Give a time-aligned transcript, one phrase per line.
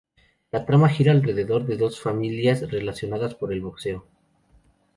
[0.49, 4.07] La trama gira alrededor de dos familias relacionadas por el boxeo.